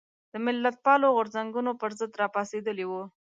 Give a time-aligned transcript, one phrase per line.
[0.31, 3.03] د ملتپالو غورځنګونو پر ضد راپاڅېدلي وو.